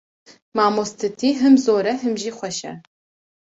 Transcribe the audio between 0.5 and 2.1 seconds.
Mamostetî him zor e